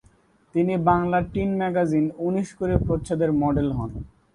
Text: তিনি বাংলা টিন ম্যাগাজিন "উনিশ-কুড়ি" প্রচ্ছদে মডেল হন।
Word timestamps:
তিনি 0.55 0.73
বাংলা 0.87 1.19
টিন 1.33 1.49
ম্যাগাজিন 1.59 2.05
"উনিশ-কুড়ি" 2.19 2.75
প্রচ্ছদে 2.85 3.27
মডেল 3.41 3.69
হন। 3.77 3.91